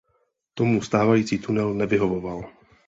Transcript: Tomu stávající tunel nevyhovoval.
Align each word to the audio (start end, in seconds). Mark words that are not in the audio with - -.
Tomu 0.53 0.81
stávající 0.81 1.39
tunel 1.39 1.73
nevyhovoval. 1.73 2.49